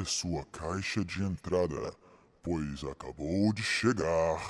[0.00, 1.94] Olhe a sua caixa de entrada,
[2.42, 4.40] pois acabou de chegar.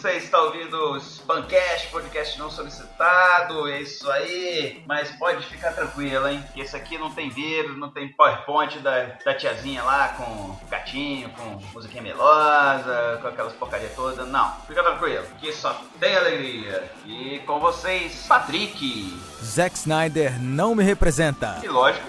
[0.06, 4.80] Você está ouvindo o Spancast, podcast não solicitado, é isso aí.
[4.86, 6.44] Mas pode ficar tranquilo, hein?
[6.54, 11.28] Que esse aqui não tem vírus, não tem PowerPoint da, da tiazinha lá com gatinho,
[11.30, 14.28] com musiquinha melosa, com aquelas porcaria todas.
[14.28, 16.88] Não, fica tranquilo, que só tem alegria.
[17.04, 19.20] E com vocês, Patrick.
[19.42, 21.58] Zack Snyder não me representa.
[21.64, 22.06] E lógico,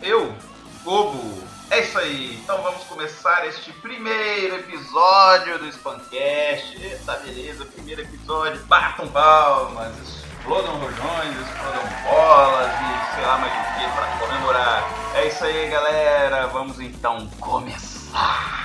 [0.00, 0.34] eu,
[0.82, 1.53] Gobo.
[1.70, 6.76] É isso aí, então vamos começar este primeiro episódio do Spancast.
[6.80, 8.62] Eita, beleza, primeiro episódio.
[8.66, 9.96] Batam palmas,
[10.38, 14.90] explodam rojões, explodam bolas e sei lá mais o que para comemorar.
[15.14, 18.64] É isso aí, galera, vamos então começar.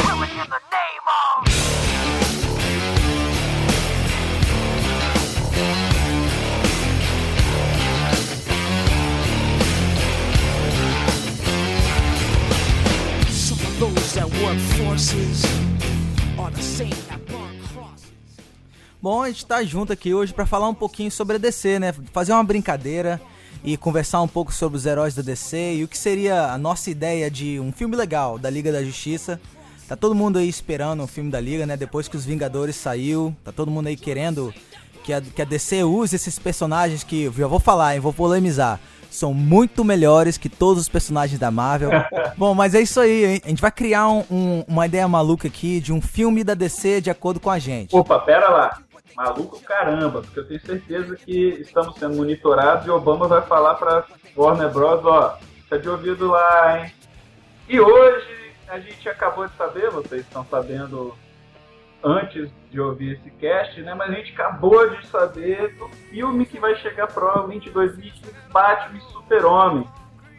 [0.00, 0.24] Some
[19.02, 21.92] Bom, a gente tá junto aqui hoje pra falar um pouquinho sobre a DC, né?
[22.12, 23.20] Fazer uma brincadeira
[23.64, 26.90] e conversar um pouco sobre os heróis da DC e o que seria a nossa
[26.90, 29.40] ideia de um filme legal da Liga da Justiça.
[29.88, 31.76] Tá todo mundo aí esperando o filme da Liga, né?
[31.76, 34.54] Depois que os Vingadores saiu, tá todo mundo aí querendo
[35.02, 38.00] que a, que a DC use esses personagens que, eu vou falar, hein?
[38.00, 38.80] Vou polemizar.
[39.10, 41.90] São muito melhores que todos os personagens da Marvel.
[42.36, 43.40] Bom, mas é isso aí, hein?
[43.44, 47.00] A gente vai criar um- um- uma ideia maluca aqui de um filme da DC
[47.00, 47.94] de acordo com a gente.
[47.96, 48.78] Opa, pera lá.
[49.16, 54.04] Maluco caramba, porque eu tenho certeza que estamos sendo monitorados e Obama vai falar pra
[54.36, 55.02] Warner Bros.
[55.04, 55.38] Ó,
[55.70, 56.92] tá de ouvido lá, hein?
[57.66, 58.28] E hoje
[58.68, 61.14] a gente acabou de saber, vocês estão sabendo
[62.06, 63.92] antes de ouvir esse cast, né?
[63.92, 69.00] Mas a gente acabou de saber do filme que vai chegar provavelmente em 2015, Batman
[69.00, 69.88] Super-Homem.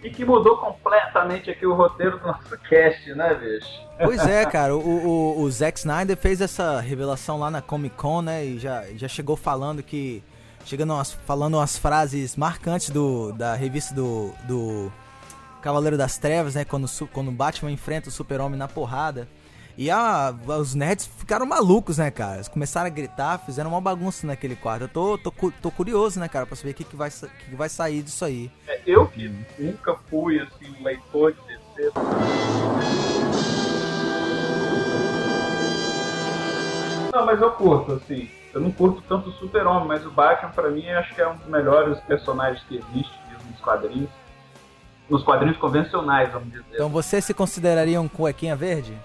[0.01, 3.67] E que mudou completamente aqui o roteiro do nosso cast, né, bicho?
[4.01, 8.21] Pois é, cara, o, o, o Zack Snyder fez essa revelação lá na Comic Con,
[8.21, 8.45] né?
[8.45, 10.23] E já, já chegou falando que.
[10.63, 14.91] Chegando umas, falando umas frases marcantes do, da revista do, do
[15.61, 16.65] Cavaleiro das Trevas, né?
[16.65, 19.27] Quando, quando o Batman enfrenta o Super-Homem na porrada.
[19.77, 22.35] E a, os nerds ficaram malucos, né, cara?
[22.37, 24.83] Eles começaram a gritar, fizeram uma bagunça naquele quarto.
[24.85, 25.31] Eu tô, tô,
[25.61, 28.25] tô curioso, né, cara, pra saber o que, que, vai, que que vai sair disso
[28.25, 28.51] aí.
[28.67, 31.39] É, Eu que nunca fui assim, um leitor de
[31.75, 31.91] DC.
[37.13, 38.29] Não, mas eu curto, assim.
[38.53, 41.35] Eu não curto tanto o Super-Homem, mas o Batman, pra mim, acho que é um
[41.35, 44.09] dos melhores personagens que existe mesmo nos quadrinhos.
[45.09, 46.65] nos quadrinhos convencionais, vamos dizer.
[46.73, 48.97] Então você se consideraria um cuequinha verde?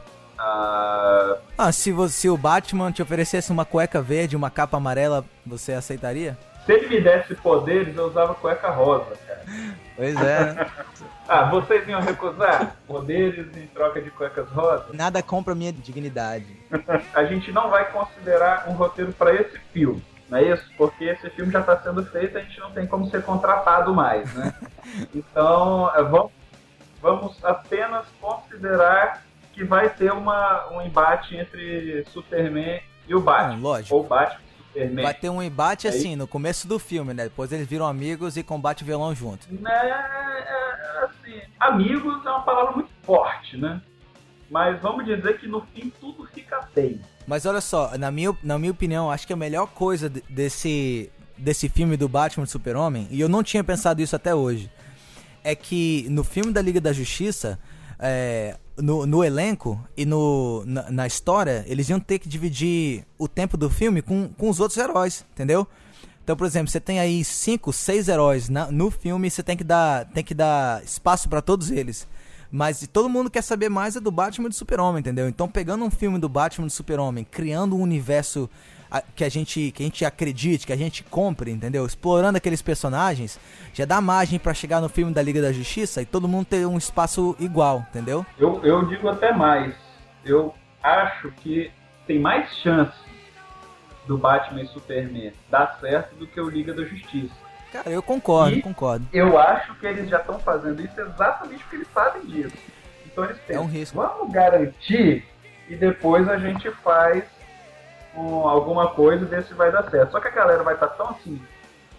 [0.44, 4.76] Ah, Ah, se, você, se o Batman te oferecesse uma cueca verde e uma capa
[4.76, 6.36] amarela, você aceitaria?
[6.66, 9.42] se ele me desse poderes, eu usava cueca rosa, cara.
[9.96, 10.66] Pois é?
[11.28, 14.92] Ah, vocês iam recusar poderes em troca de cuecas rosas?
[14.92, 16.44] Nada compra minha dignidade.
[17.14, 20.64] A gente não vai considerar um roteiro para esse filme, não é isso?
[20.76, 24.30] Porque esse filme já está sendo feito, a gente não tem como ser contratado mais,
[24.34, 24.52] né?
[25.14, 26.32] Então, eh, vamos,
[27.00, 33.54] vamos apenas considerar que vai ter uma, um embate entre Superman e o Batman.
[33.56, 33.94] Não, lógico.
[33.96, 35.04] Ou Batman e Superman.
[35.04, 37.24] Vai ter um embate É assim, no começo do filme, né?
[37.24, 39.46] Depois eles viram amigos e combate violão junto.
[39.52, 43.80] Né, é, assim, amigos é uma palavra muito forte, né?
[44.50, 47.00] Mas vamos dizer que no fim tudo fica bem.
[47.26, 51.10] Mas olha só, na minha, na minha opinião, acho que a melhor coisa de- desse,
[51.38, 54.70] desse filme do Batman e Super-Homem, e eu não tinha pensado isso até hoje,
[55.42, 57.58] é que no filme da Liga da Justiça,
[58.02, 63.28] é, no, no elenco e no, na, na história, eles iam ter que dividir o
[63.28, 65.66] tempo do filme com, com os outros heróis, entendeu?
[66.24, 69.64] Então, por exemplo, você tem aí cinco, seis heróis na- no filme, você tem que
[69.64, 72.06] dar, tem que dar espaço pra todos eles.
[72.50, 75.26] Mas todo mundo quer saber mais é do Batman e do Super-Homem, entendeu?
[75.26, 78.48] Então, pegando um filme do Batman e do Super-Homem, criando um universo
[78.92, 81.86] a- que a gente que a gente acredite, que a gente compre, entendeu?
[81.86, 83.40] Explorando aqueles personagens,
[83.72, 86.66] já dá margem pra chegar no filme da Liga da Justiça e todo mundo ter
[86.66, 88.24] um espaço igual, entendeu?
[88.38, 89.74] Eu, eu digo até mais.
[90.24, 91.70] Eu acho que
[92.06, 92.92] tem mais chance
[94.06, 97.34] do Batman e Superman dar certo do que o Liga da Justiça.
[97.72, 99.06] Cara, eu concordo, E- concordo.
[99.12, 102.56] Eu acho que eles já estão fazendo isso exatamente porque eles sabem disso.
[103.06, 103.96] Então eles pensam, um risco.
[103.96, 105.24] vamos garantir
[105.68, 107.24] e depois a gente faz
[108.16, 110.12] um, alguma coisa e ver se vai dar certo.
[110.12, 111.40] Só que a galera vai estar tão assim.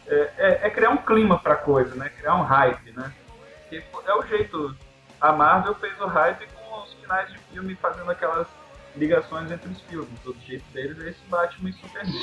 [0.08, 2.10] É, é- é criar um clima pra coisa, né?
[2.10, 3.12] Criar um hype, né?
[3.70, 4.76] Que é o jeito.
[5.20, 8.48] A Marvel fez o hype com os finais de filme fazendo aquelas
[8.96, 10.26] ligações entre os filmes.
[10.26, 12.14] O jeito deles é esse Batman e Superman.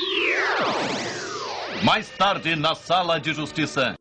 [1.83, 3.95] Mais tarde, na sala de justiça.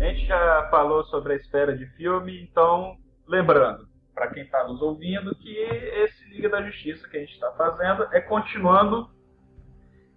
[0.00, 2.96] A gente já falou sobre a esfera de filme, então,
[3.28, 7.50] lembrando, para quem está nos ouvindo, que esse Liga da Justiça que a gente está
[7.52, 9.08] fazendo é continuando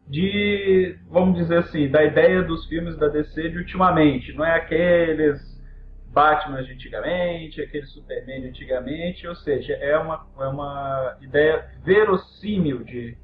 [0.07, 4.33] de, vamos dizer assim, da ideia dos filmes da DC de ultimamente.
[4.33, 5.55] Não é aqueles
[6.07, 12.83] Batman de antigamente, aquele Superman de antigamente, ou seja, é uma, é uma ideia verossímil
[12.83, 13.17] de,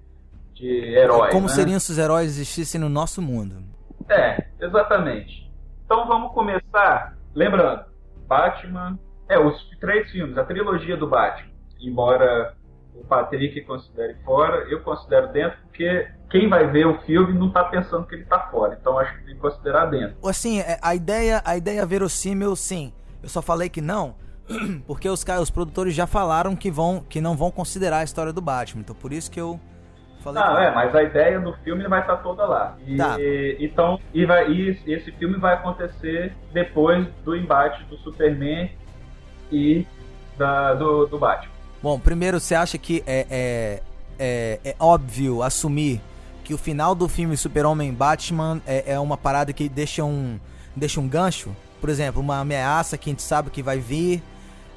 [0.54, 1.30] de herói.
[1.30, 1.54] Como né?
[1.54, 3.64] seriam se os heróis existissem no nosso mundo?
[4.10, 5.50] É, exatamente.
[5.86, 7.18] Então vamos começar.
[7.34, 7.86] Lembrando,
[8.28, 9.00] Batman.
[9.32, 11.50] É, os três filmes, a trilogia do Batman.
[11.80, 12.54] Embora
[12.94, 17.64] o Patrick considere fora, eu considero dentro, porque quem vai ver o filme não tá
[17.64, 18.78] pensando que ele tá fora.
[18.80, 20.18] Então acho que tem que considerar dentro.
[20.28, 22.92] Assim, é, a ideia, a ideia verossímil, sim.
[23.24, 24.16] Eu só falei que não,
[24.86, 28.42] porque os os produtores já falaram que vão, que não vão considerar a história do
[28.42, 28.82] Batman.
[28.82, 29.58] Então por isso que eu
[30.22, 30.44] falei.
[30.44, 32.76] Não, que é, mas a ideia do filme vai estar toda lá.
[32.86, 33.16] E, Tá.
[33.60, 38.70] então, e, vai, e esse filme vai acontecer depois do embate do Superman
[39.52, 39.86] e
[40.38, 41.52] da, do, do Batman.
[41.82, 43.84] Bom, primeiro, você acha que é, é,
[44.20, 46.02] é, é óbvio assumir
[46.44, 50.40] que o final do filme Super-Homem Batman é, é uma parada que deixa um,
[50.76, 51.56] deixa um gancho?
[51.80, 54.22] Por exemplo, uma ameaça que a gente sabe que vai vir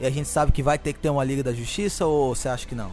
[0.00, 2.48] e a gente sabe que vai ter que ter uma Liga da Justiça ou você
[2.48, 2.90] acha que não?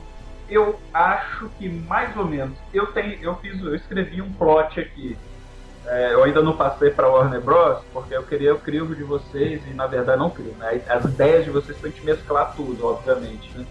[0.50, 2.58] Eu acho que mais ou menos.
[2.74, 5.18] Eu tenho, eu fiz, eu escrevi um plot aqui.
[5.86, 7.80] É, eu ainda não passei para Warner Bros.
[7.92, 10.82] porque eu queria o crivo de vocês e na verdade não crio, né?
[10.88, 13.66] As ideias de vocês pra gente mesclar tudo, obviamente, né?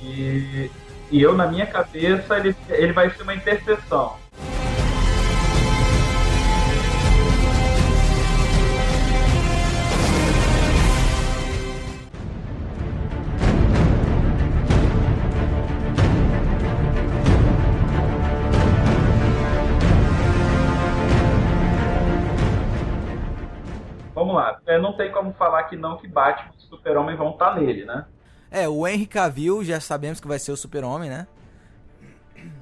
[0.00, 0.70] E,
[1.10, 4.16] e eu na minha cabeça ele, ele vai ser uma interseção.
[25.00, 28.04] Tem como falar que não que Batman e Super-Homem vão estar nele, né?
[28.50, 31.26] É, o Henry Cavill já sabemos que vai ser o Super-Homem, né?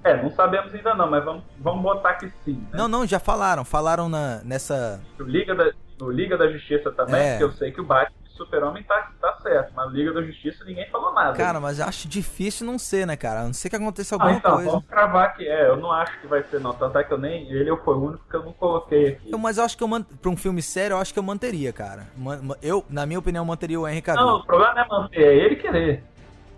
[0.04, 2.54] É, não sabemos ainda não, mas vamos, vamos botar que sim.
[2.71, 2.78] Né?
[2.78, 3.64] Não, não, já falaram.
[3.64, 5.00] Falaram na, nessa.
[5.18, 7.30] No Liga da, no Liga da Justiça também, É.
[7.33, 10.88] porque eu sei que o Batman Super-Homem tá, tá certo, mas Liga da Justiça ninguém
[10.88, 11.37] falou nada.
[11.37, 13.40] Cara, mas eu acho difícil não ser, né, cara?
[13.40, 14.71] A não ser que aconteça ah, alguma então, coisa.
[14.71, 17.18] vamos cravar que é, eu não acho que vai ser não, tanto é que eu
[17.18, 19.30] nem, ele foi o único que eu não coloquei aqui.
[19.30, 20.02] Eu- mas eu acho que eu man...
[20.02, 22.07] pra um filme sério, eu acho que eu manteria, cara.
[22.62, 24.25] Eu, na minha opinião, manteria o Henry Cavill.
[24.25, 26.04] Não, o problema não é manter, é ele querer.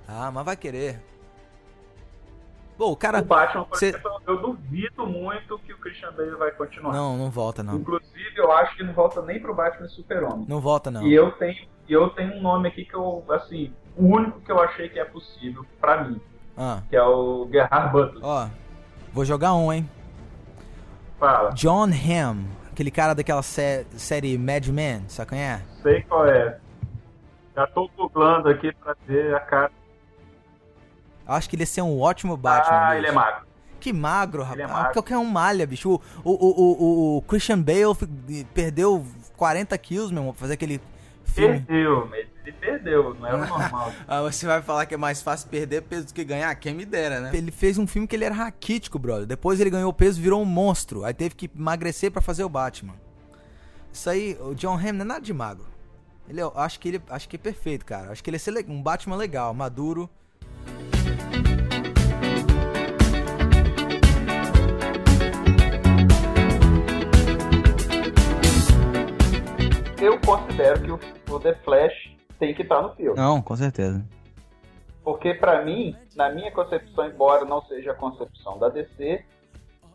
[0.06, 1.09] Ah, mas vai querer.
[2.80, 3.18] Pô, o cara.
[3.18, 6.94] O Batman, por cê- exemplo, eu duvido muito que o Christian Bale vai continuar.
[6.94, 7.74] Não, não volta, não.
[7.74, 10.46] Inclusive, eu acho que não volta nem pro Batman e Super-Homem.
[10.48, 11.02] Não volta, não.
[11.06, 14.58] E eu tenho, eu tenho um nome aqui que eu, assim, o único que eu
[14.58, 16.18] achei que é possível pra mim,
[16.56, 18.24] Ah, que é o Gerhard Butler.
[18.24, 18.48] ó.
[19.12, 19.86] Vou jogar um, hein?
[21.18, 25.60] Fala, John Hamm, aquele cara daquela sé- série Mad Men, sabe quem é?
[25.82, 26.58] sei qual é.
[27.54, 29.70] Já tô googlando aqui pra ver a cara.
[31.30, 32.76] Eu acho que ele ia ser um ótimo Batman.
[32.76, 32.98] ah, bicho.
[32.98, 33.46] ele é magro.
[33.78, 34.70] Que magro, é rapaz.
[34.70, 34.92] magro.
[34.92, 35.90] Qualquer um malha, bicho.
[35.90, 39.06] O, o, o, o, o Christian Bale perdeu
[39.36, 40.80] 40 quilos, meu irmão, pra fazer aquele
[41.24, 41.60] filme.
[41.60, 43.92] Perdeu, ele perdeu, não era o normal.
[44.06, 46.54] Ah, você vai falar que é mais fácil perder peso do que ganhar?
[46.56, 47.30] Quem me dera, né?
[47.32, 49.24] Ele fez um filme que ele era raquítico, brother.
[49.26, 51.04] Depois ele ganhou peso e virou um monstro.
[51.04, 52.94] Aí teve que emagrecer pra fazer o Batman.
[53.92, 55.66] Isso aí, o John Hamm não é nada de magro.
[56.28, 58.12] Ele, eu acho que ele acho que é perfeito, cara.
[58.12, 60.08] Acho que ele ia ser le- um Batman legal, maduro.
[70.00, 73.18] Eu considero que o, o The Flash tem que estar no filme.
[73.18, 74.02] Não, com certeza.
[75.04, 79.22] Porque pra mim, na minha concepção, embora não seja a concepção da DC,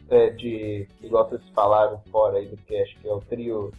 [0.09, 3.71] é, de igual vocês falaram fora aí do cast, que é o trio,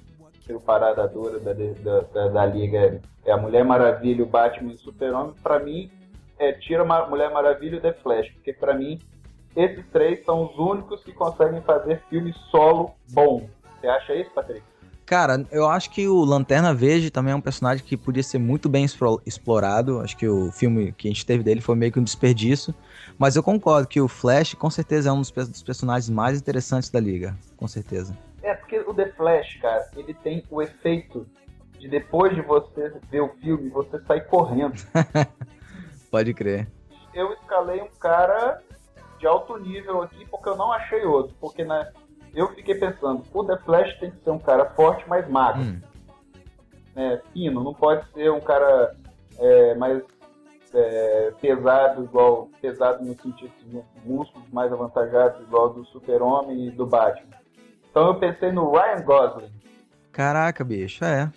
[0.45, 4.75] trio parada dura da, da, da, da Liga, é a Mulher Maravilha, o Batman e
[4.75, 5.91] o Super-Homem, pra mim,
[6.41, 8.99] é, tira a Mulher Maravilha e o The Flash, porque pra mim,
[9.55, 13.49] esses três são os únicos que conseguem fazer filme solo bom.
[13.81, 14.63] Você acha isso, Patrick?
[15.07, 18.69] Cara, eu acho que o Lanterna Verde também é um personagem que podia ser muito
[18.69, 20.01] bem explo- explorado.
[20.01, 22.75] Acho que o filme que a gente teve dele foi meio que um desperdício.
[23.17, 26.41] Mas eu concordo que o Flash com certeza é um dos, pe- dos personagens mais
[26.41, 27.37] interessantes da liga.
[27.57, 28.19] Com certeza.
[28.43, 31.25] É, porque o The Flash, cara, ele tem o efeito
[31.79, 34.75] de depois de você ver o filme, você sair correndo.
[36.11, 36.67] Pode crer.
[37.15, 38.61] Eu escalei um cara
[39.21, 41.33] de alto nível aqui porque eu não achei outro.
[41.41, 41.87] Porque na,
[42.37, 45.81] eu fiquei pensando, o The Flash tem que ser um cara forte, mas magro, Hum.
[46.95, 47.65] né, fino.
[47.65, 48.95] Não pode ser um cara
[49.39, 50.03] é, mais
[50.75, 56.87] é, pesado, igual pesado no sentido de músculos mais avantajados, igual do Super-Homem e do
[56.87, 57.35] Batman.
[57.91, 59.53] Então eu pensei no Ryan Gosling.
[60.13, 61.31] Caraca, bicho, é.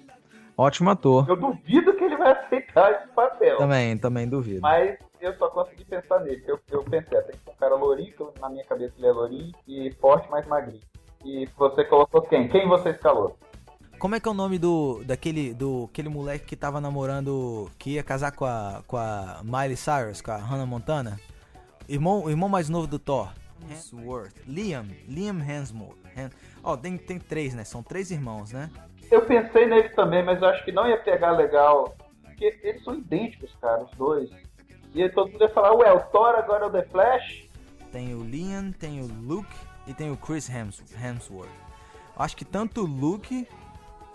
[0.58, 1.26] Ótimo ator.
[1.30, 3.58] Eu duvido que ele vai aceitar esse papel.
[3.58, 4.60] Também, também duvido.
[4.62, 6.44] Mas eu só consegui pensar nele.
[6.48, 9.08] Eu, eu pensei, ah, tem que ser um cara lourinho, que na minha cabeça ele
[9.08, 10.82] é lourinho, e forte, mas magrinho.
[11.26, 12.48] E você colocou quem?
[12.48, 13.38] Quem você escalou?
[13.98, 17.96] Como é que é o nome do daquele do aquele moleque que tava namorando que
[17.96, 21.20] ia casar com a com a Miley Cyrus, com a Hannah Montana?
[21.88, 23.30] Irmão, o irmão mais novo do Thor.
[23.70, 24.32] Hemsworth.
[24.48, 25.98] Liam, Liam Hemsworth.
[26.16, 26.30] Hem-
[26.64, 27.66] Ó, tem tem três, né?
[27.66, 28.70] São três irmãos, né?
[29.12, 31.94] Eu pensei nele também, mas eu acho que não ia pegar legal.
[32.24, 34.30] Porque eles são idênticos, cara, os dois.
[34.94, 37.48] E aí todo mundo ia falar, ué, o Thor agora é o The Flash?
[37.92, 39.54] Tem o Liam, tem o Luke
[39.88, 41.50] e tem o Chris Hems- Hemsworth.
[42.18, 43.48] Acho que tanto o Luke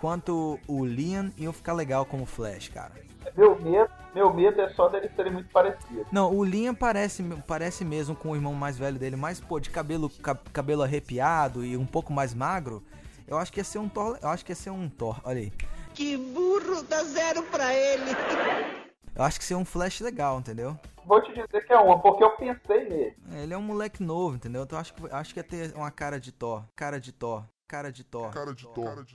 [0.00, 2.93] quanto o Liam iam ficar legal como Flash, cara.
[3.37, 6.07] Meu medo, meu medo é só deles serem muito parecidos.
[6.12, 9.71] Não, o Liam parece, parece mesmo com o irmão mais velho dele, mas pô, de
[9.71, 12.83] cabelo, ca- cabelo arrepiado e um pouco mais magro.
[13.26, 15.40] Eu acho que ia ser um Thor, eu acho que ia ser um Thor, olha
[15.40, 15.52] aí.
[15.95, 18.11] Que burro, dá zero pra ele.
[19.16, 20.76] Eu acho que ia ser um Flash legal, entendeu?
[21.06, 23.14] Vou te dizer que é uma, porque eu pensei nele.
[23.33, 24.64] É, Ele é um moleque novo, entendeu?
[24.64, 27.44] Então eu acho que acho que ia ter uma cara de Thor, cara de Thor,
[27.68, 28.30] cara de Thor.
[28.30, 29.06] Cara de Thor.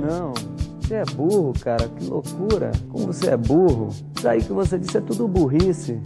[0.00, 0.32] Não,
[0.80, 2.72] você é burro, cara, que loucura.
[2.90, 3.88] Como você é burro?
[4.16, 6.00] Isso aí que você disse é tudo burrice.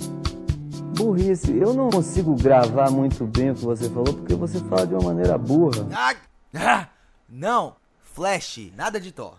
[0.97, 1.57] Burrice.
[1.57, 5.03] Eu não consigo gravar muito bem o que você falou porque você fala de uma
[5.03, 5.87] maneira burra.
[5.93, 6.17] Ah!
[6.55, 6.89] Ah!
[7.29, 9.37] Não, Flash, nada de Thor.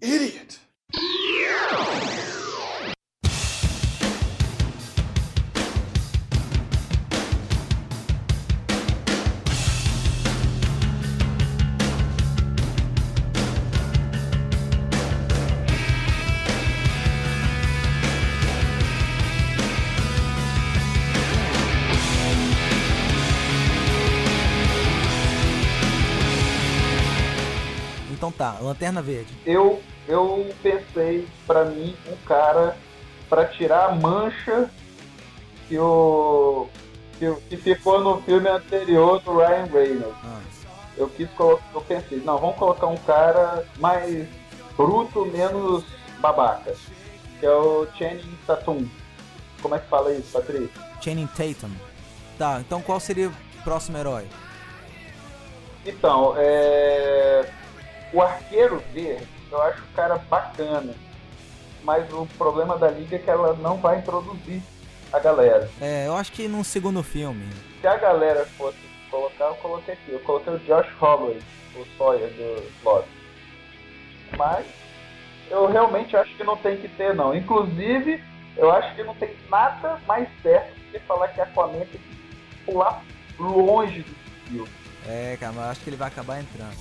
[0.00, 0.60] Idiot.
[0.94, 2.31] Então
[28.42, 29.32] tá, Lanterna Verde.
[29.46, 32.76] eu, eu pensei pra mim um cara
[33.28, 34.68] pra tirar a mancha
[35.68, 36.68] que o
[37.20, 40.18] que, que ficou no filme anterior do Ryan Reynolds.
[40.24, 40.40] Ah.
[40.96, 44.26] Eu quis colocar, eu pensei, não, vamos colocar um cara mais
[44.76, 45.84] bruto, menos
[46.18, 46.74] babaca,
[47.38, 48.88] que é o Channing Tatum.
[49.62, 50.82] Como é que fala isso, Patrícia?
[51.00, 51.70] Channing Tatum.
[52.36, 54.26] Tá, então qual seria o próximo herói?
[55.86, 57.61] Então, é...
[58.12, 60.94] o Arqueiro Verde, eu acho o cara bacana.
[61.82, 64.62] Mas o problema da liga é que ela não vai introduzir
[65.12, 65.68] a galera.
[65.80, 67.44] É, eu acho que num segundo filme.
[67.80, 68.78] Se a galera fosse
[69.10, 70.12] colocar, eu coloquei aqui.
[70.12, 71.40] Eu coloquei o Josh Holloway,
[71.74, 73.08] o Sawyer do Lost.
[74.36, 74.64] Mas
[75.50, 77.34] eu realmente acho que não tem que ter, não.
[77.34, 78.22] Inclusive,
[78.56, 82.64] eu acho que não tem nada mais certo do que falar que Aquaman tem que
[82.64, 83.02] pular
[83.38, 84.14] longe do
[84.46, 84.70] filme.
[85.08, 86.76] É, cara, mas eu acho que ele vai acabar entrando.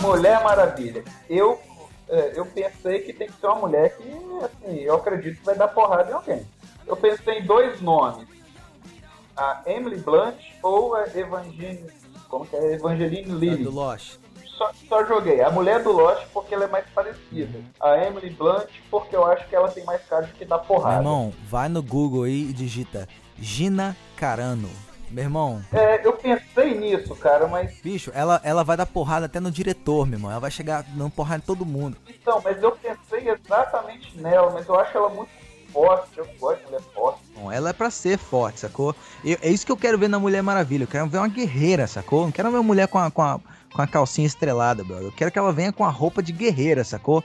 [0.00, 1.04] Mulher Maravilha.
[1.28, 1.60] Eu,
[2.08, 4.08] é, eu pensei que tem que ser uma mulher que,
[4.44, 6.46] assim, eu acredito que vai dar porrada em alguém.
[6.86, 8.26] Eu pensei em dois nomes.
[9.36, 11.86] A Emily Blunt ou a Evangeline...
[12.28, 12.74] Como que é?
[12.74, 13.64] Evangeline Lilly.
[13.64, 14.18] do Lost.
[14.56, 15.40] Só, só joguei.
[15.40, 17.60] A mulher do Lost porque ela é mais parecida.
[17.80, 20.66] A Emily Blunt porque eu acho que ela tem mais cara de que dá Meu
[20.66, 20.96] porrada.
[20.96, 24.68] irmão, vai no Google aí e digita Gina Carano.
[25.10, 29.40] Meu irmão, É, eu pensei nisso, cara, mas bicho, ela, ela vai dar porrada até
[29.40, 30.30] no diretor, meu irmão.
[30.30, 31.96] Ela vai chegar dando porrada em todo mundo.
[32.08, 35.30] então, mas eu pensei exatamente nela, mas eu acho ela muito
[35.72, 36.16] forte.
[36.18, 37.20] Eu gosto de mulher forte.
[37.34, 38.94] Bom, ela é pra ser forte, sacou?
[39.24, 40.84] Eu- é isso que eu quero ver na Mulher Maravilha.
[40.84, 42.24] Eu quero ver uma guerreira, sacou?
[42.24, 43.40] Não quero ver uma mulher com a, com a,
[43.72, 45.06] com a calcinha estrelada, brother.
[45.06, 47.22] Eu quero que ela venha com a roupa de guerreira, sacou?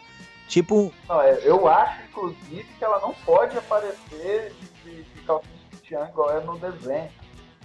[0.47, 6.09] Tipo, Não, é, eu acho, inclusive, que ela não pode aparecer de, de, de calcinha
[6.09, 7.09] igual é no desenho,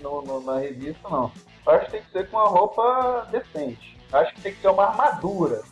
[0.01, 1.31] no, no- na revista, não.
[1.67, 3.99] Eu acho que tem que ser com uma roupa decente.
[4.13, 5.63] Eu acho que tem que ser uma armadura.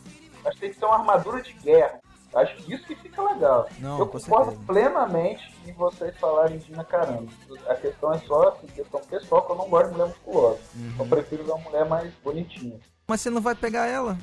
[0.43, 1.99] Eu acho que tem que ser uma armadura de guerra.
[2.33, 3.67] Acho que isso que fica legal.
[3.79, 4.67] Não, eu concordo certeza.
[4.67, 7.31] plenamente em vocês falarem de caramba.
[7.67, 10.59] A questão é só assim, questão pessoal, que eu não gosto de mulher musculosa.
[10.75, 10.93] Uhum.
[10.99, 12.79] Eu prefiro ver uma mulher mais bonitinha.
[13.07, 14.15] Mas você não vai pegar ela.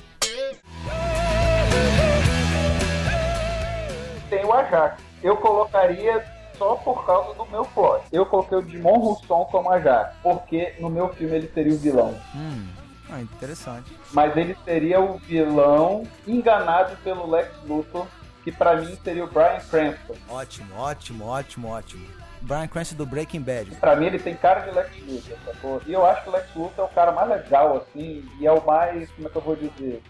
[4.31, 5.03] tem o Ajax.
[5.23, 6.25] Eu colocaria
[6.59, 8.05] só por causa do meu plot.
[8.13, 12.15] Eu coloquei o Dimon Rousson como Ajax, porque no meu filme ele seria o vilão.
[12.35, 12.67] Hum,
[13.11, 13.93] ah, interessante.
[14.13, 18.07] Mas ele seria o vilão enganado pelo Lex Luthor,
[18.43, 20.15] que pra mim seria o Brian Cranston.
[20.29, 22.07] Ótimo, ótimo, ótimo, ótimo.
[22.43, 23.75] Brian Cranston do Breaking Bad.
[23.77, 25.83] Pra mim ele tem cara de Lex Luthor, sacou?
[25.87, 28.53] E eu acho que o Lex Luthor é o cara mais legal, assim, e é
[28.53, 30.03] o mais, como é que eu vou dizer?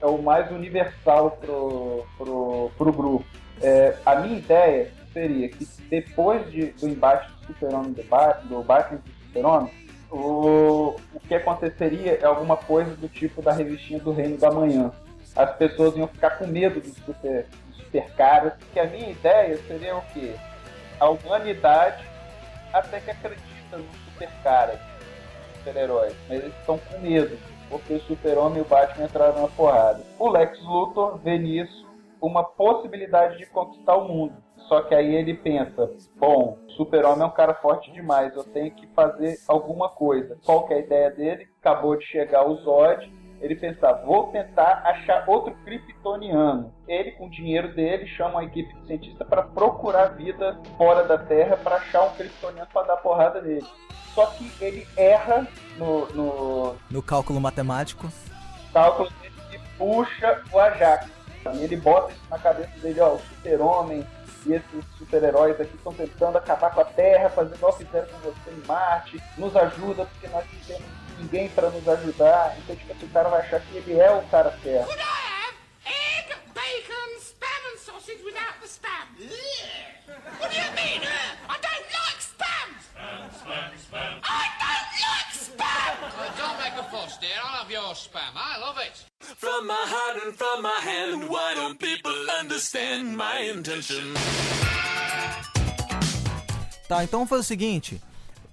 [0.00, 3.24] É o mais universal pro, pro, pro grupo.
[3.62, 8.62] É, a minha ideia seria que depois de, do embate do Super-Homem do Batman, do
[8.62, 9.72] Batman do Super-Homem,
[10.10, 14.90] o, o que aconteceria é alguma coisa do tipo da revistinha do Reino da Manhã.
[15.36, 19.56] As pessoas iam ficar com medo dos super, dos super caras, que a minha ideia
[19.68, 20.34] seria o quê?
[20.98, 22.04] A humanidade
[22.72, 24.78] até que acredita nos super caras,
[25.58, 30.02] super-heróis, mas eles estão com medo, porque o super-homem e o Batman entraram na porrada.
[30.18, 31.88] O Lex Luthor vê nisso
[32.20, 34.34] uma possibilidade de conquistar o mundo.
[34.68, 38.70] Só que aí ele pensa, bom, o super-homem é um cara forte demais, eu tenho
[38.70, 40.38] que fazer alguma coisa.
[40.44, 41.48] Qual que é a ideia dele?
[41.60, 46.72] Acabou de chegar o Zod, ele pensa, vou tentar achar outro kryptoniano.
[46.86, 51.18] Ele, com o dinheiro dele, chama uma equipe de cientistas para procurar vida fora da
[51.18, 53.66] Terra para achar um kryptoniano para dar porrada nele.
[54.14, 55.46] Só que ele erra
[55.78, 58.08] no, no No cálculo matemático.
[58.72, 61.08] cálculo dele e puxa o Ajax.
[61.58, 64.06] Ele bota isso na cabeça dele, ó, o super-homem
[64.46, 68.50] e esses super-heróis aqui estão tentando acabar com a Terra, fazendo igual fizeram com você
[68.50, 72.56] em Marte, nos ajuda porque nós não temos ninguém para nos ajudar.
[72.58, 74.90] Então, tipo, assim, o cara vai achar que ele é o cara certo.
[75.84, 79.06] Egg, bacon, spam and sausage without the spam.
[80.38, 81.02] What do you mean?
[81.48, 82.68] I don't like spam.
[82.80, 84.20] Spam, spam, spam.
[84.22, 85.90] I don't like spam.
[86.36, 87.30] don't make a fuss, dear.
[87.42, 88.32] I love your spam.
[88.34, 89.09] I love it.
[89.36, 94.14] From my heart and from my hand, why don't people understand my intention?
[96.88, 98.00] Tá, então fazer o seguinte.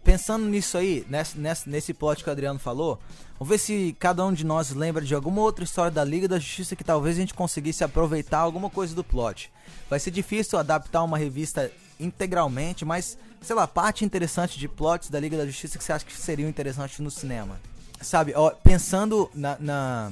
[0.03, 2.99] Pensando nisso aí, nesse, nesse, nesse plot que o Adriano falou,
[3.39, 6.37] vamos ver se cada um de nós lembra de alguma outra história da Liga da
[6.37, 9.51] Justiça que talvez a gente conseguisse aproveitar alguma coisa do plot.
[9.89, 15.19] Vai ser difícil adaptar uma revista integralmente, mas, sei lá, parte interessante de plots da
[15.19, 17.59] Liga da Justiça que você acha que seriam interessantes no cinema.
[17.99, 20.11] Sabe, ó, pensando na, na,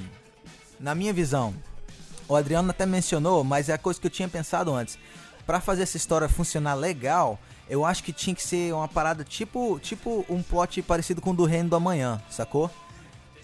[0.78, 1.54] na minha visão,
[2.28, 4.98] o Adriano até mencionou, mas é a coisa que eu tinha pensado antes.
[5.46, 9.78] Pra fazer essa história funcionar legal, eu acho que tinha que ser uma parada tipo,
[9.80, 12.70] tipo um plot parecido com o do Reino do Amanhã, sacou?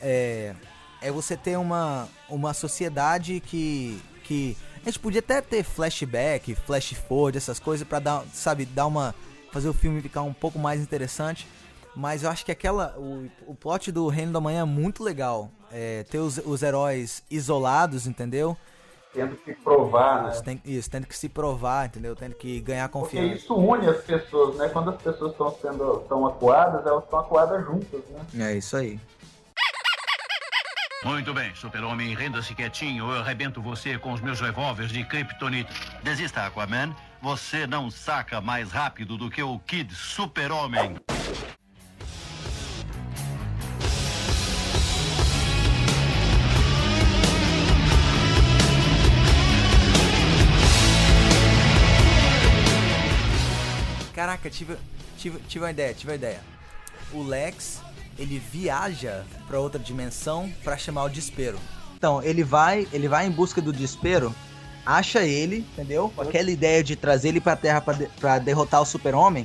[0.01, 0.55] É,
[1.01, 6.93] é você ter uma, uma sociedade que, que a gente podia até ter flashback, flash
[7.09, 9.15] forward, essas coisas pra dar, sabe, dar uma
[9.53, 11.47] fazer o filme ficar um pouco mais interessante.
[11.95, 15.51] Mas eu acho que aquela o, o plot do Reino do Amanhã é muito legal.
[15.73, 18.57] É, ter os, os heróis isolados, entendeu?
[19.13, 20.31] Tendo que provar, né?
[20.31, 22.17] Isso, tem, isso, tendo que se provar, entendeu?
[22.17, 23.35] Tendo que ganhar Porque confiança.
[23.35, 24.69] isso une as pessoas, né?
[24.71, 28.47] Quando as pessoas estão sendo tão acuadas, elas estão acuadas juntas, né?
[28.51, 28.99] é isso aí.
[31.05, 35.73] Muito bem, super-homem, renda-se quietinho ou eu arrebento você com os meus revólveres de kryptonita.
[36.03, 36.95] Desista, Aquaman.
[37.21, 40.97] Você não saca mais rápido do que o Kid Super-Homem.
[54.23, 54.77] Caraca, tive,
[55.19, 56.39] tive, tive uma ideia, tive uma ideia.
[57.13, 57.81] O Lex,
[58.17, 61.59] ele viaja pra outra dimensão pra chamar o desespero.
[61.97, 64.33] Então, ele vai, ele vai em busca do desespero,
[64.87, 66.13] acha ele, entendeu?
[66.15, 67.83] Com aquela ideia de trazer ele pra Terra
[68.21, 69.45] pra derrotar o Super-Homem.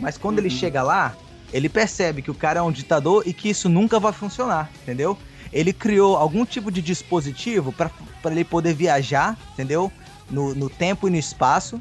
[0.00, 1.14] Mas quando ele chega lá,
[1.52, 5.16] ele percebe que o cara é um ditador e que isso nunca vai funcionar, entendeu?
[5.52, 9.92] Ele criou algum tipo de dispositivo pra pra ele poder viajar, entendeu?
[10.28, 11.80] No, no tempo e no espaço.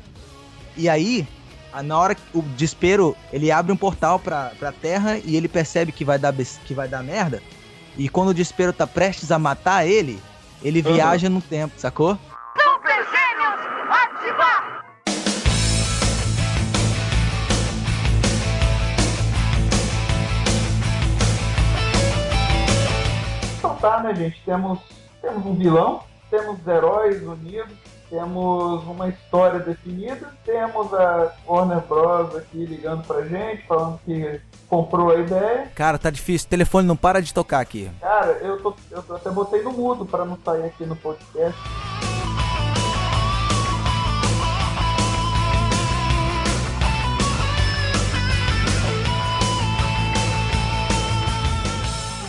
[0.77, 1.27] E aí,
[1.83, 5.91] na hora que o desespero, ele abre um portal pra, pra Terra e ele percebe
[5.91, 7.41] que vai, dar, que vai dar merda.
[7.97, 10.19] E quando o desespero tá prestes a matar ele,
[10.61, 10.93] ele Uhum.
[10.93, 12.17] viaja no tempo, sacou?
[12.57, 13.05] Super
[13.89, 14.83] ativar!
[23.57, 24.41] Então tá, né, gente?
[24.45, 24.79] Temos,
[25.21, 27.73] temos um vilão, temos heróis unidos,
[28.09, 32.35] temos uma história definida, temos a Warner Bros.
[32.35, 35.71] aqui ligando pra gente, falando que comprou a ideia.
[35.75, 37.89] Cara, tá difícil, o telefone não para de tocar aqui.
[37.99, 41.59] Cara, eu, tô, eu até botei no mudo pra não sair aqui no podcast.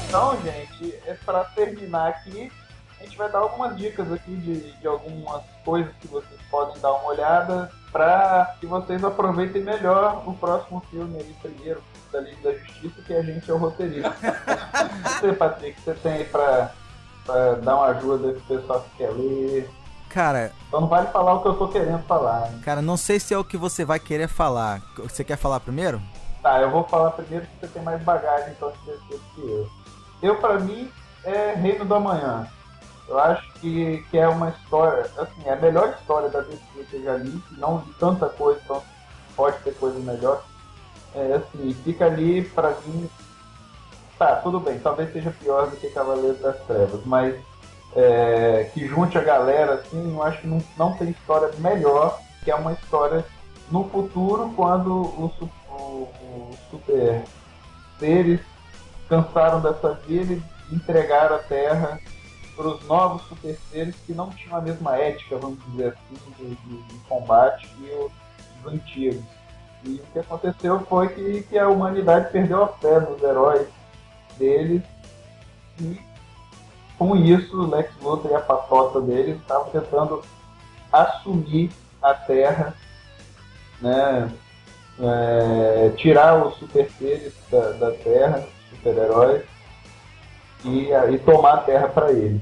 [0.09, 2.51] Então, gente, é pra terminar aqui,
[3.01, 6.93] a gente vai dar algumas dicas aqui de, de algumas coisas que vocês podem dar
[6.93, 11.83] uma olhada pra que vocês aproveitem melhor o próximo filme aí, primeiro,
[12.13, 14.15] da Liga da Justiça, que a gente é o roteirista.
[15.05, 16.73] você, Patrick, você tem aí pra,
[17.25, 19.71] pra dar uma ajuda pro pessoal que quer ler.
[20.09, 22.61] Cara, Então não vale falar o que eu tô querendo falar, hein?
[22.65, 24.81] cara, não sei se é o que você vai querer falar.
[24.99, 26.01] Você quer falar primeiro?
[26.43, 29.69] Tá, eu vou falar primeiro que você tem mais bagagem então que eu.
[30.23, 30.91] Eu, pra mim,
[31.25, 32.47] é Reino do Amanhã.
[33.09, 36.59] Eu acho que, que é uma história, assim, é a melhor história da DC
[36.91, 38.83] que eu já li, não de tanta coisa, então
[39.37, 40.43] pode ter coisa melhor.
[41.15, 43.09] É assim, fica ali pra mim.
[44.19, 47.37] Tá, tudo bem, talvez seja pior do que Cavaleiro das Trevas, mas
[47.95, 52.51] é, que junte a galera, assim, eu acho que não, não tem história melhor que
[52.51, 53.25] é uma história
[53.71, 56.09] no futuro, quando o, su- o-
[56.51, 57.23] os super
[57.99, 58.41] seres
[59.09, 62.01] cansaram dessa vida e entregaram a Terra
[62.57, 66.55] para os novos super seres que não tinham a mesma ética, vamos dizer assim, de,
[66.55, 68.13] de- de combate que os,
[68.65, 69.23] os antigos.
[69.85, 73.69] E o que aconteceu foi que, que a humanidade perdeu a fé nos heróis
[74.39, 74.83] deles
[75.81, 76.01] e
[76.99, 80.23] com isso o Lex Luthor e a patota deles estavam tentando
[80.91, 81.71] assumir
[82.03, 82.75] a Terra,
[83.81, 84.33] né,
[84.99, 89.45] é, tirar os super seres da, da Terra, super-heróis,
[90.67, 92.41] e, e tomar a Terra para eles.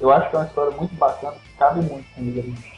[0.00, 2.74] Eu acho que é uma história muito bacana, que cabe muito com Liga da Justiça.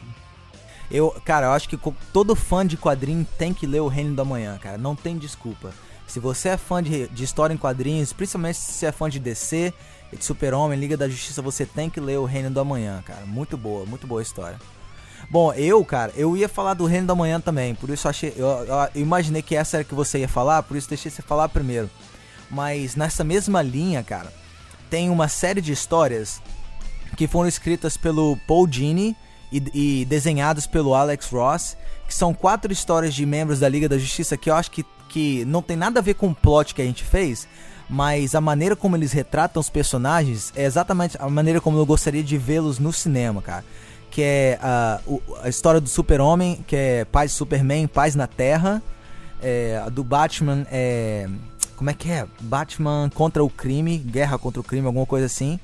[0.89, 1.77] Eu, cara, eu acho que
[2.13, 4.77] todo fã de quadrinho tem que ler o Reino da Manhã, cara.
[4.77, 5.71] Não tem desculpa.
[6.07, 9.19] Se você é fã de, de história em quadrinhos, principalmente se você é fã de
[9.19, 9.73] DC,
[10.13, 13.25] de Super-Homem, Liga da Justiça, você tem que ler o Reino da Manhã, cara.
[13.25, 14.57] Muito boa, muito boa história.
[15.29, 18.33] Bom, eu, cara, eu ia falar do Reino da Manhã também, por isso achei.
[18.37, 18.47] Eu-
[18.95, 21.89] eu imaginei que essa era que você ia falar, por isso deixei você falar primeiro.
[22.49, 24.31] Mas nessa mesma linha, cara,
[24.89, 26.41] tem uma série de histórias
[27.15, 29.15] que foram escritas pelo Paul Dini
[29.51, 33.97] e, e desenhadas pelo Alex Ross, que são quatro histórias de membros da Liga da
[33.97, 36.81] Justiça que eu acho que, que não tem nada a ver com o plot que
[36.81, 37.47] a gente fez,
[37.89, 42.23] mas a maneira como eles retratam os personagens é exatamente a maneira como eu gostaria
[42.23, 43.63] de vê-los no cinema, cara.
[44.11, 44.99] Que é a,
[45.43, 48.81] a história do Super-Homem, que é Paz Superman, Paz na Terra.
[49.41, 51.29] É, a do Batman é.
[51.77, 52.27] Como é que é?
[52.41, 55.59] Batman contra o crime, guerra contra o crime, alguma coisa assim.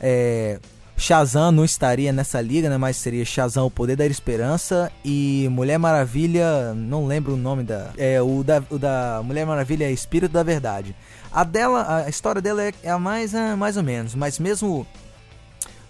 [0.00, 0.58] É,
[0.96, 2.76] Shazam não estaria nessa liga, né?
[2.76, 4.90] Mas seria Shazam, o poder da esperança.
[5.04, 7.90] E Mulher Maravilha, não lembro o nome da.
[7.96, 10.94] É, o da, o da Mulher Maravilha é Espírito da Verdade.
[11.32, 14.14] A dela, a história dela é, é a mais, ah, mais ou menos.
[14.14, 14.84] Mas mesmo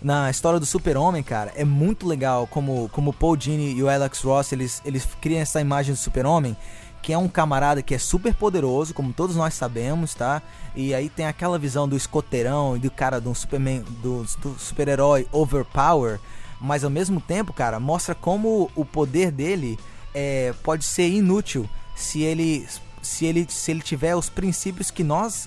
[0.05, 4.21] na história do Super-Homem, cara, é muito legal como, como Paul Dini e o Alex
[4.21, 6.55] Ross, eles, eles criam essa imagem do Super-Homem,
[7.05, 10.41] que é um camarada que é super poderoso, como todos nós sabemos, tá?
[10.75, 15.29] E aí tem aquela visão do escoteirão e do cara do Superman, do, do super-herói
[15.31, 16.19] overpower,
[16.59, 19.79] mas ao mesmo tempo, cara, mostra como o poder dele
[20.15, 22.67] é, pode ser inútil se ele
[23.03, 25.47] se ele se ele tiver os princípios que nós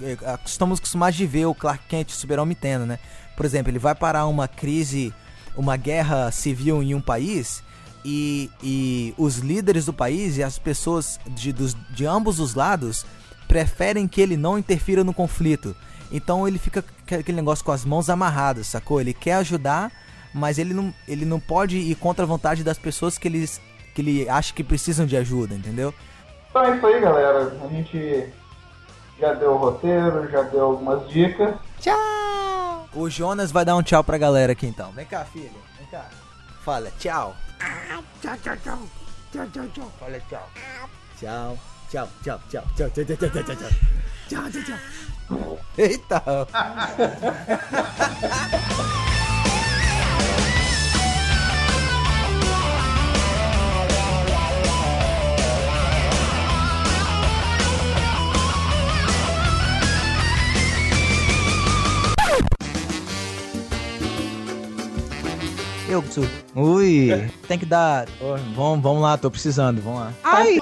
[0.00, 2.98] eh, estamos acostumados de ver o Clark Kent, super-homem tendo, né?
[3.36, 5.12] Por exemplo, ele vai parar uma crise,
[5.54, 7.62] uma guerra civil em um país
[8.04, 13.06] e, e os líderes do país e as pessoas de, dos, de ambos os lados
[13.48, 15.74] preferem que ele não interfira no conflito.
[16.12, 19.00] Então ele fica com aquele negócio com as mãos amarradas, sacou?
[19.00, 19.90] Ele quer ajudar,
[20.32, 23.60] mas ele não, ele não pode ir contra a vontade das pessoas que, eles,
[23.94, 25.94] que ele acha que precisam de ajuda, entendeu?
[26.50, 27.56] Então é isso aí, galera.
[27.64, 28.28] A gente
[29.18, 31.54] já deu o roteiro, já deu algumas dicas.
[31.80, 32.88] Tchau!
[32.94, 34.92] O Jonas vai dar um tchau pra galera aqui então.
[34.92, 35.50] Vem cá, filho.
[35.78, 36.06] Vem cá.
[36.64, 37.34] Fala, tchau.
[37.58, 38.78] Tchau, tchau, tchau.
[39.32, 39.88] Tchau, tchau, tchau.
[40.00, 40.18] Fala.
[40.30, 40.46] Tchau.
[41.20, 41.56] Tchau,
[41.90, 43.70] tchau, tchau, tchau, tchau, tchau, tchau, tchau, tchau.
[44.28, 44.78] Tchau, tchau, tchau.
[45.76, 46.20] Eita!
[66.20, 66.44] Preciso.
[66.54, 68.06] Ui, tem que dar.
[68.54, 70.12] Vamos, vamos lá, tô precisando, vamos lá.
[70.22, 70.58] Ai!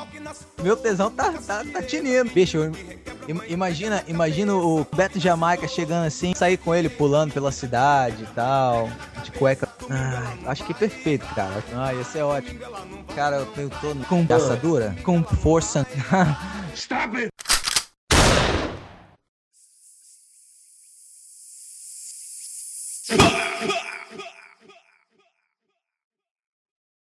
[0.62, 2.30] Meu tesão tá, tá, tá tinindo.
[2.30, 2.72] Bicho, eu-
[3.48, 8.88] imagina, imagina o Beto Jamaica chegando assim, sair com ele pulando pela cidade e tal,
[9.24, 9.68] de cueca.
[9.90, 11.62] Ai, acho que é perfeito, cara.
[11.76, 12.60] Ah, ia ser ótimo.
[13.14, 15.86] Cara, eu, eu tô com caçadura, com força.
[16.74, 17.30] Stop it!